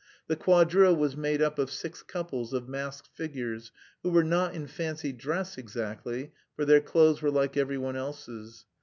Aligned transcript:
The 0.25 0.35
quadrille 0.35 0.95
was 0.95 1.15
made 1.15 1.43
up 1.43 1.59
of 1.59 1.69
six 1.69 2.01
couples 2.01 2.53
of 2.53 2.67
masked 2.67 3.07
figures, 3.13 3.71
who 4.01 4.09
were 4.09 4.23
not 4.23 4.55
in 4.55 4.65
fancy 4.65 5.13
dress 5.13 5.59
exactly, 5.59 6.31
for 6.55 6.65
their 6.65 6.81
clothes 6.81 7.21
were 7.21 7.29
like 7.29 7.55
every 7.55 7.77
one 7.77 7.95
else's. 7.95 8.65